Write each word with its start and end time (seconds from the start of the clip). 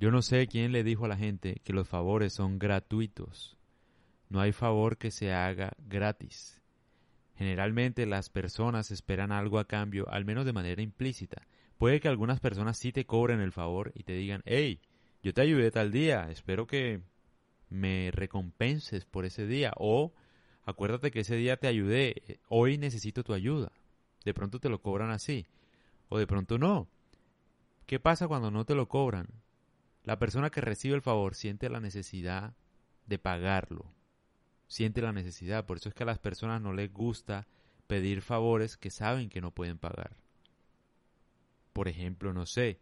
Yo 0.00 0.10
no 0.10 0.22
sé 0.22 0.46
quién 0.46 0.72
le 0.72 0.82
dijo 0.82 1.04
a 1.04 1.08
la 1.08 1.18
gente 1.18 1.60
que 1.62 1.74
los 1.74 1.86
favores 1.86 2.32
son 2.32 2.58
gratuitos. 2.58 3.58
No 4.30 4.40
hay 4.40 4.52
favor 4.52 4.96
que 4.96 5.10
se 5.10 5.34
haga 5.34 5.74
gratis. 5.76 6.62
Generalmente 7.36 8.06
las 8.06 8.30
personas 8.30 8.90
esperan 8.92 9.30
algo 9.30 9.58
a 9.58 9.66
cambio, 9.66 10.08
al 10.08 10.24
menos 10.24 10.46
de 10.46 10.54
manera 10.54 10.80
implícita. 10.80 11.46
Puede 11.76 12.00
que 12.00 12.08
algunas 12.08 12.40
personas 12.40 12.78
sí 12.78 12.92
te 12.92 13.04
cobren 13.04 13.40
el 13.40 13.52
favor 13.52 13.92
y 13.94 14.04
te 14.04 14.14
digan, 14.14 14.40
hey, 14.46 14.80
yo 15.22 15.34
te 15.34 15.42
ayudé 15.42 15.70
tal 15.70 15.92
día, 15.92 16.30
espero 16.30 16.66
que 16.66 17.02
me 17.68 18.10
recompenses 18.10 19.04
por 19.04 19.26
ese 19.26 19.46
día. 19.46 19.74
O 19.76 20.14
acuérdate 20.64 21.10
que 21.10 21.20
ese 21.20 21.36
día 21.36 21.58
te 21.58 21.66
ayudé, 21.68 22.40
hoy 22.48 22.78
necesito 22.78 23.22
tu 23.22 23.34
ayuda. 23.34 23.70
De 24.24 24.32
pronto 24.32 24.60
te 24.60 24.70
lo 24.70 24.80
cobran 24.80 25.10
así. 25.10 25.46
O 26.08 26.18
de 26.18 26.26
pronto 26.26 26.56
no. 26.56 26.88
¿Qué 27.84 28.00
pasa 28.00 28.28
cuando 28.28 28.50
no 28.50 28.64
te 28.64 28.74
lo 28.74 28.88
cobran? 28.88 29.28
La 30.04 30.18
persona 30.18 30.50
que 30.50 30.60
recibe 30.60 30.94
el 30.94 31.02
favor 31.02 31.34
siente 31.34 31.68
la 31.68 31.80
necesidad 31.80 32.54
de 33.06 33.18
pagarlo. 33.18 33.92
Siente 34.66 35.02
la 35.02 35.12
necesidad. 35.12 35.66
Por 35.66 35.76
eso 35.76 35.88
es 35.88 35.94
que 35.94 36.04
a 36.04 36.06
las 36.06 36.18
personas 36.18 36.62
no 36.62 36.72
les 36.72 36.92
gusta 36.92 37.46
pedir 37.86 38.22
favores 38.22 38.76
que 38.76 38.90
saben 38.90 39.28
que 39.28 39.40
no 39.40 39.50
pueden 39.50 39.78
pagar. 39.78 40.16
Por 41.72 41.88
ejemplo, 41.88 42.32
no 42.32 42.46
sé, 42.46 42.80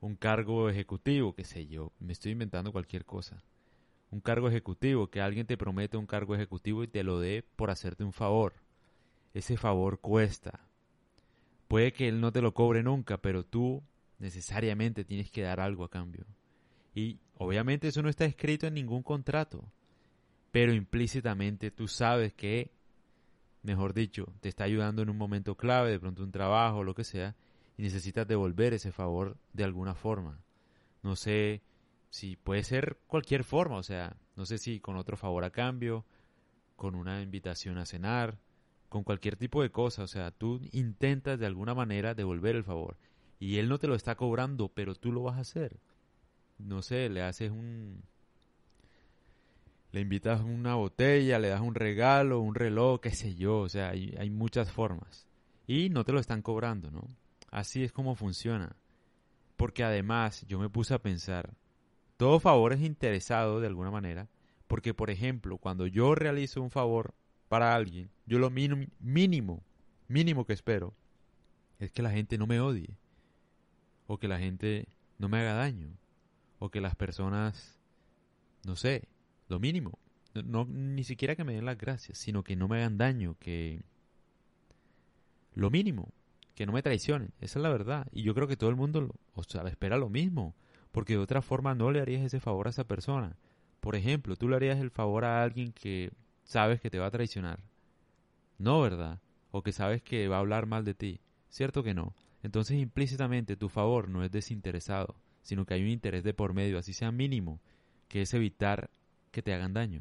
un 0.00 0.16
cargo 0.16 0.68
ejecutivo, 0.68 1.34
qué 1.34 1.44
sé 1.44 1.66
yo, 1.66 1.92
me 1.98 2.12
estoy 2.12 2.32
inventando 2.32 2.72
cualquier 2.72 3.04
cosa. 3.04 3.42
Un 4.10 4.20
cargo 4.20 4.48
ejecutivo, 4.48 5.08
que 5.08 5.20
alguien 5.20 5.46
te 5.46 5.56
promete 5.56 5.96
un 5.96 6.06
cargo 6.06 6.34
ejecutivo 6.34 6.84
y 6.84 6.88
te 6.88 7.02
lo 7.02 7.18
dé 7.18 7.42
por 7.56 7.70
hacerte 7.70 8.04
un 8.04 8.12
favor. 8.12 8.52
Ese 9.32 9.56
favor 9.56 10.00
cuesta. 10.00 10.60
Puede 11.68 11.92
que 11.92 12.06
él 12.06 12.20
no 12.20 12.30
te 12.32 12.42
lo 12.42 12.54
cobre 12.54 12.82
nunca, 12.82 13.16
pero 13.16 13.44
tú 13.44 13.82
necesariamente 14.18 15.04
tienes 15.04 15.30
que 15.30 15.42
dar 15.42 15.58
algo 15.58 15.84
a 15.84 15.90
cambio. 15.90 16.26
Y 16.94 17.18
obviamente 17.36 17.88
eso 17.88 18.02
no 18.02 18.08
está 18.08 18.24
escrito 18.24 18.66
en 18.66 18.74
ningún 18.74 19.02
contrato, 19.02 19.64
pero 20.52 20.72
implícitamente 20.72 21.70
tú 21.70 21.88
sabes 21.88 22.32
que, 22.32 22.70
mejor 23.62 23.94
dicho, 23.94 24.32
te 24.40 24.48
está 24.48 24.64
ayudando 24.64 25.02
en 25.02 25.10
un 25.10 25.18
momento 25.18 25.56
clave, 25.56 25.90
de 25.90 25.98
pronto 25.98 26.22
un 26.22 26.30
trabajo, 26.30 26.84
lo 26.84 26.94
que 26.94 27.04
sea, 27.04 27.34
y 27.76 27.82
necesitas 27.82 28.28
devolver 28.28 28.72
ese 28.72 28.92
favor 28.92 29.36
de 29.52 29.64
alguna 29.64 29.94
forma. 29.94 30.38
No 31.02 31.16
sé 31.16 31.62
si 32.10 32.36
puede 32.36 32.62
ser 32.62 32.98
cualquier 33.08 33.42
forma, 33.42 33.76
o 33.76 33.82
sea, 33.82 34.16
no 34.36 34.46
sé 34.46 34.58
si 34.58 34.78
con 34.78 34.96
otro 34.96 35.16
favor 35.16 35.42
a 35.42 35.50
cambio, 35.50 36.04
con 36.76 36.94
una 36.94 37.20
invitación 37.22 37.78
a 37.78 37.86
cenar, 37.86 38.38
con 38.88 39.02
cualquier 39.02 39.36
tipo 39.36 39.62
de 39.62 39.70
cosa, 39.70 40.04
o 40.04 40.06
sea, 40.06 40.30
tú 40.30 40.60
intentas 40.70 41.40
de 41.40 41.46
alguna 41.46 41.74
manera 41.74 42.14
devolver 42.14 42.54
el 42.54 42.62
favor 42.62 42.96
y 43.40 43.58
él 43.58 43.68
no 43.68 43.78
te 43.78 43.88
lo 43.88 43.96
está 43.96 44.14
cobrando, 44.14 44.68
pero 44.68 44.94
tú 44.94 45.10
lo 45.10 45.24
vas 45.24 45.36
a 45.36 45.40
hacer 45.40 45.80
no 46.58 46.82
sé, 46.82 47.08
le 47.08 47.22
haces 47.22 47.50
un... 47.50 48.02
Le 49.92 50.00
invitas 50.00 50.40
una 50.40 50.74
botella, 50.74 51.38
le 51.38 51.48
das 51.48 51.60
un 51.60 51.74
regalo, 51.74 52.40
un 52.40 52.56
reloj, 52.56 53.00
qué 53.00 53.10
sé 53.10 53.36
yo, 53.36 53.60
o 53.60 53.68
sea, 53.68 53.90
hay, 53.90 54.14
hay 54.18 54.28
muchas 54.28 54.72
formas. 54.72 55.28
Y 55.68 55.88
no 55.88 56.04
te 56.04 56.12
lo 56.12 56.18
están 56.18 56.42
cobrando, 56.42 56.90
¿no? 56.90 57.08
Así 57.50 57.84
es 57.84 57.92
como 57.92 58.16
funciona. 58.16 58.74
Porque 59.56 59.84
además 59.84 60.44
yo 60.48 60.58
me 60.58 60.68
puse 60.68 60.94
a 60.94 61.02
pensar, 61.02 61.54
todo 62.16 62.40
favor 62.40 62.72
es 62.72 62.80
interesado 62.80 63.60
de 63.60 63.68
alguna 63.68 63.92
manera, 63.92 64.28
porque 64.66 64.94
por 64.94 65.10
ejemplo, 65.10 65.58
cuando 65.58 65.86
yo 65.86 66.16
realizo 66.16 66.60
un 66.60 66.70
favor 66.70 67.14
para 67.48 67.74
alguien, 67.74 68.10
yo 68.26 68.40
lo 68.40 68.50
mínimo, 68.50 68.86
mínimo, 68.98 69.62
mínimo 70.08 70.44
que 70.44 70.54
espero 70.54 70.94
es 71.78 71.92
que 71.92 72.02
la 72.02 72.10
gente 72.10 72.38
no 72.38 72.46
me 72.46 72.60
odie 72.60 72.96
o 74.06 74.18
que 74.18 74.28
la 74.28 74.38
gente 74.38 74.88
no 75.18 75.28
me 75.28 75.38
haga 75.38 75.54
daño 75.54 75.96
o 76.64 76.70
que 76.70 76.80
las 76.80 76.96
personas, 76.96 77.78
no 78.64 78.74
sé, 78.74 79.06
lo 79.48 79.60
mínimo, 79.60 79.98
no, 80.32 80.64
ni 80.64 81.04
siquiera 81.04 81.36
que 81.36 81.44
me 81.44 81.52
den 81.52 81.66
las 81.66 81.76
gracias, 81.76 82.16
sino 82.16 82.42
que 82.42 82.56
no 82.56 82.68
me 82.68 82.78
hagan 82.78 82.96
daño, 82.96 83.36
que 83.38 83.82
lo 85.52 85.68
mínimo, 85.70 86.08
que 86.54 86.64
no 86.64 86.72
me 86.72 86.82
traicionen, 86.82 87.34
esa 87.40 87.58
es 87.58 87.62
la 87.62 87.68
verdad. 87.68 88.06
Y 88.12 88.22
yo 88.22 88.34
creo 88.34 88.48
que 88.48 88.56
todo 88.56 88.70
el 88.70 88.76
mundo, 88.76 89.14
o 89.34 89.42
sea, 89.42 89.62
espera 89.64 89.98
lo 89.98 90.08
mismo, 90.08 90.54
porque 90.90 91.12
de 91.12 91.18
otra 91.18 91.42
forma 91.42 91.74
no 91.74 91.90
le 91.90 92.00
harías 92.00 92.22
ese 92.22 92.40
favor 92.40 92.66
a 92.66 92.70
esa 92.70 92.84
persona. 92.84 93.36
Por 93.80 93.94
ejemplo, 93.94 94.34
tú 94.34 94.48
le 94.48 94.56
harías 94.56 94.78
el 94.78 94.90
favor 94.90 95.26
a 95.26 95.42
alguien 95.42 95.70
que 95.70 96.12
sabes 96.44 96.80
que 96.80 96.88
te 96.88 96.98
va 96.98 97.06
a 97.06 97.10
traicionar. 97.10 97.60
No, 98.56 98.80
¿verdad? 98.80 99.20
O 99.50 99.62
que 99.62 99.72
sabes 99.72 100.02
que 100.02 100.28
va 100.28 100.36
a 100.36 100.40
hablar 100.40 100.64
mal 100.64 100.86
de 100.86 100.94
ti. 100.94 101.20
¿Cierto 101.50 101.82
que 101.82 101.92
no? 101.92 102.14
Entonces 102.42 102.78
implícitamente 102.78 103.54
tu 103.54 103.68
favor 103.68 104.08
no 104.08 104.24
es 104.24 104.30
desinteresado 104.30 105.14
sino 105.44 105.64
que 105.64 105.74
hay 105.74 105.82
un 105.82 105.88
interés 105.88 106.24
de 106.24 106.34
por 106.34 106.54
medio, 106.54 106.78
así 106.78 106.92
sea 106.92 107.12
mínimo, 107.12 107.60
que 108.08 108.22
es 108.22 108.34
evitar 108.34 108.90
que 109.30 109.42
te 109.42 109.54
hagan 109.54 109.74
daño. 109.74 110.00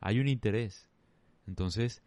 Hay 0.00 0.20
un 0.20 0.28
interés. 0.28 0.88
Entonces, 1.46 2.02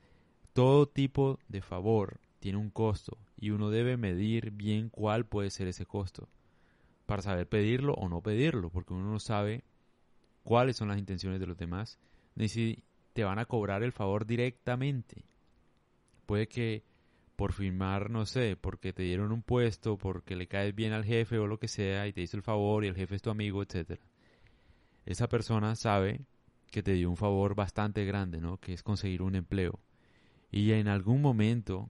todo 0.54 0.88
tipo 0.88 1.40
de 1.48 1.62
favor 1.62 2.20
tiene 2.40 2.58
un 2.58 2.70
costo 2.72 3.18
y 3.38 3.52
uno 3.52 3.70
debe 3.70 3.98
medir 3.98 4.52
bien 4.52 4.90
cuál 4.90 5.26
puede 5.26 5.52
ser 5.52 5.68
ese 5.68 5.86
costo 5.86 6.28
para 7.06 7.22
saber 7.22 7.48
pedirlo 7.48 7.94
o 7.96 8.08
no 8.08 8.22
pedirlo, 8.22 8.70
porque 8.70 8.94
uno 8.94 9.12
no 9.12 9.20
sabe 9.20 9.64
cuáles 10.44 10.78
son 10.78 10.88
las 10.88 11.00
intenciones 11.00 11.40
de 11.40 11.48
los 11.48 11.58
demás, 11.58 12.00
ni 12.36 12.48
si 12.48 12.84
te 13.14 13.24
van 13.24 13.40
a 13.40 13.46
cobrar 13.46 13.84
el 13.84 13.92
favor 13.92 14.26
directamente. 14.26 15.26
Puede 16.26 16.48
que 16.48 16.84
por 17.40 17.54
firmar, 17.54 18.10
no 18.10 18.26
sé, 18.26 18.58
porque 18.58 18.92
te 18.92 19.04
dieron 19.04 19.32
un 19.32 19.44
puesto, 19.44 19.98
porque 19.98 20.36
le 20.36 20.50
caes 20.50 20.76
bien 20.76 20.92
al 20.92 21.06
jefe 21.06 21.40
o 21.40 21.48
lo 21.48 21.58
que 21.58 21.70
sea 21.70 22.06
y 22.06 22.12
te 22.12 22.20
hizo 22.20 22.36
el 22.36 22.44
favor 22.44 22.84
y 22.84 22.90
el 22.90 22.96
jefe 22.96 23.16
es 23.16 23.22
tu 23.22 23.30
amigo, 23.30 23.64
etcétera. 23.64 24.02
Esa 25.06 25.30
persona 25.30 25.74
sabe 25.78 26.20
que 26.70 26.84
te 26.84 26.92
dio 26.92 27.10
un 27.10 27.16
favor 27.16 27.56
bastante 27.56 28.04
grande, 28.04 28.42
¿no? 28.42 28.58
Que 28.58 28.74
es 28.74 28.84
conseguir 28.84 29.22
un 29.22 29.36
empleo. 29.36 29.80
Y 30.52 30.74
en 30.74 30.90
algún 30.90 31.22
momento, 31.22 31.90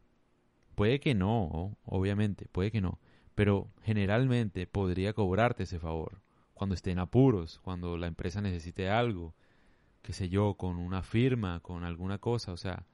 puede 0.76 1.00
que 1.00 1.16
no, 1.16 1.76
obviamente, 1.84 2.46
puede 2.52 2.70
que 2.70 2.81
no, 2.81 3.00
pero 3.34 3.72
generalmente 3.81 4.68
podría 4.68 5.14
cobrarte 5.14 5.64
ese 5.64 5.80
favor 5.80 6.22
cuando 6.54 6.76
esté 6.76 6.92
en 6.92 7.00
apuros, 7.00 7.60
cuando 7.64 7.98
la 7.98 8.06
empresa 8.06 8.40
necesite 8.40 8.92
algo, 8.92 9.34
qué 10.04 10.14
sé 10.14 10.30
yo, 10.30 10.54
con 10.54 10.78
una 10.78 11.02
firma, 11.02 11.60
con 11.62 11.86
alguna 11.86 12.20
cosa, 12.20 12.52
o 12.52 12.58
sea, 12.58 12.86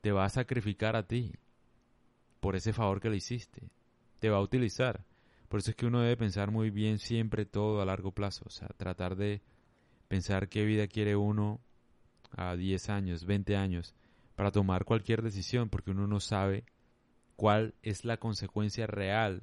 te 0.00 0.12
va 0.12 0.24
a 0.24 0.30
sacrificar 0.30 0.96
a 0.96 1.06
ti 1.06 1.34
por 2.40 2.56
ese 2.56 2.72
favor 2.72 3.00
que 3.00 3.10
le 3.10 3.16
hiciste. 3.16 3.70
Te 4.18 4.30
va 4.30 4.38
a 4.38 4.42
utilizar. 4.42 5.04
Por 5.48 5.60
eso 5.60 5.70
es 5.70 5.76
que 5.76 5.86
uno 5.86 6.00
debe 6.00 6.16
pensar 6.16 6.50
muy 6.50 6.70
bien 6.70 6.98
siempre 6.98 7.46
todo 7.46 7.80
a 7.80 7.86
largo 7.86 8.12
plazo. 8.12 8.44
O 8.46 8.50
sea, 8.50 8.68
tratar 8.76 9.16
de 9.16 9.40
pensar 10.08 10.48
qué 10.48 10.64
vida 10.64 10.86
quiere 10.86 11.16
uno 11.16 11.60
a 12.32 12.56
10 12.56 12.90
años, 12.90 13.24
20 13.24 13.56
años, 13.56 13.94
para 14.34 14.52
tomar 14.52 14.84
cualquier 14.84 15.22
decisión, 15.22 15.68
porque 15.68 15.90
uno 15.90 16.06
no 16.06 16.20
sabe 16.20 16.64
cuál 17.36 17.74
es 17.82 18.04
la 18.04 18.18
consecuencia 18.18 18.86
real 18.86 19.42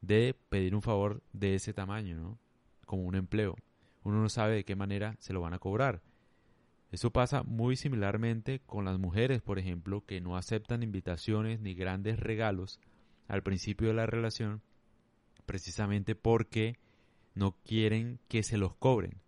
de 0.00 0.36
pedir 0.48 0.74
un 0.74 0.82
favor 0.82 1.22
de 1.32 1.54
ese 1.54 1.72
tamaño, 1.72 2.16
¿no? 2.16 2.38
Como 2.86 3.02
un 3.02 3.14
empleo. 3.14 3.56
Uno 4.02 4.20
no 4.20 4.28
sabe 4.28 4.56
de 4.56 4.64
qué 4.64 4.76
manera 4.76 5.16
se 5.18 5.32
lo 5.32 5.40
van 5.40 5.54
a 5.54 5.58
cobrar. 5.58 6.02
Eso 6.94 7.10
pasa 7.10 7.42
muy 7.42 7.74
similarmente 7.74 8.60
con 8.60 8.84
las 8.84 9.00
mujeres, 9.00 9.42
por 9.42 9.58
ejemplo, 9.58 10.04
que 10.06 10.20
no 10.20 10.36
aceptan 10.36 10.84
invitaciones 10.84 11.58
ni 11.58 11.74
grandes 11.74 12.20
regalos 12.20 12.78
al 13.26 13.42
principio 13.42 13.88
de 13.88 13.94
la 13.94 14.06
relación, 14.06 14.62
precisamente 15.44 16.14
porque 16.14 16.78
no 17.34 17.56
quieren 17.64 18.20
que 18.28 18.44
se 18.44 18.58
los 18.58 18.76
cobren. 18.76 19.20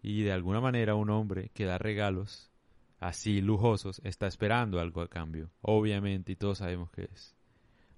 Y 0.00 0.22
de 0.22 0.32
alguna 0.32 0.62
manera 0.62 0.94
un 0.94 1.10
hombre 1.10 1.50
que 1.52 1.66
da 1.66 1.76
regalos 1.76 2.50
así 2.98 3.42
lujosos 3.42 4.00
está 4.02 4.26
esperando 4.26 4.80
algo 4.80 5.02
a 5.02 5.08
cambio, 5.08 5.50
obviamente, 5.60 6.32
y 6.32 6.36
todos 6.36 6.56
sabemos 6.58 6.90
que 6.92 7.10
es. 7.12 7.36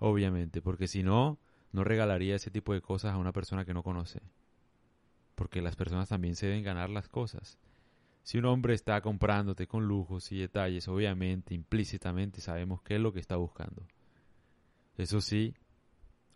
Obviamente, 0.01 0.61
porque 0.61 0.89
si 0.89 1.05
no, 1.05 1.39
no 1.71 1.85
regalaría 1.85 2.35
ese 2.35 2.51
tipo 2.51 2.75
de 2.75 2.81
cosas 2.81 3.13
a 3.13 3.19
una 3.19 3.31
persona 3.31 3.65
que 3.65 3.75
no 3.75 3.85
conoce. 3.85 4.23
Porque 5.37 5.63
las 5.63 5.77
personas 5.77 6.09
también 6.09 6.35
se 6.35 6.47
deben 6.47 6.65
ganar 6.65 6.91
las 6.91 7.07
cosas. 7.09 7.61
Si 8.23 8.39
un 8.39 8.45
hombre 8.45 8.75
está 8.75 9.01
comprándote 9.01 9.67
con 9.67 9.87
lujos 9.87 10.31
y 10.31 10.39
detalles, 10.39 10.87
obviamente, 10.87 11.55
implícitamente 11.55 12.41
sabemos 12.41 12.81
qué 12.83 12.95
es 12.95 13.01
lo 13.01 13.13
que 13.13 13.19
está 13.19 13.37
buscando. 13.37 13.87
Eso 14.97 15.21
sí, 15.21 15.55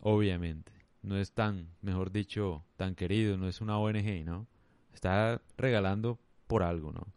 obviamente, 0.01 0.71
no 1.01 1.17
es 1.17 1.31
tan, 1.31 1.69
mejor 1.81 2.11
dicho, 2.11 2.65
tan 2.75 2.93
querido, 2.93 3.37
no 3.37 3.47
es 3.47 3.61
una 3.61 3.77
ONG, 3.77 4.25
¿no? 4.25 4.47
Está 4.93 5.41
regalando 5.57 6.19
por 6.47 6.63
algo, 6.63 6.91
¿no? 6.91 7.07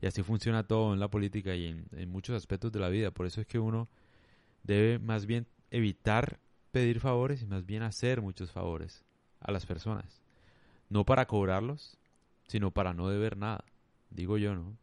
Y 0.00 0.06
así 0.06 0.22
funciona 0.22 0.66
todo 0.66 0.94
en 0.94 1.00
la 1.00 1.08
política 1.08 1.54
y 1.54 1.66
en, 1.66 1.86
en 1.92 2.08
muchos 2.08 2.34
aspectos 2.34 2.72
de 2.72 2.80
la 2.80 2.88
vida. 2.88 3.10
Por 3.10 3.26
eso 3.26 3.40
es 3.40 3.46
que 3.46 3.58
uno 3.58 3.88
debe 4.62 4.98
más 4.98 5.26
bien 5.26 5.46
evitar 5.70 6.40
pedir 6.70 7.00
favores 7.00 7.42
y 7.42 7.46
más 7.46 7.66
bien 7.66 7.82
hacer 7.82 8.22
muchos 8.22 8.50
favores 8.50 9.04
a 9.40 9.52
las 9.52 9.66
personas. 9.66 10.22
No 10.88 11.04
para 11.04 11.26
cobrarlos, 11.26 11.98
sino 12.46 12.70
para 12.70 12.94
no 12.94 13.08
deber 13.08 13.36
nada 13.36 13.64
digo 14.14 14.38
yo, 14.38 14.54
¿no? 14.54 14.78